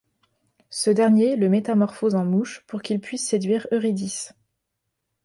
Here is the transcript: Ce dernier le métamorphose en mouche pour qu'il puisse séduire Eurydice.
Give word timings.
Ce 0.71 0.89
dernier 0.89 1.35
le 1.35 1.47
métamorphose 1.47 2.15
en 2.15 2.25
mouche 2.25 2.61
pour 2.65 2.81
qu'il 2.81 2.99
puisse 2.99 3.27
séduire 3.27 3.67
Eurydice. 3.71 4.33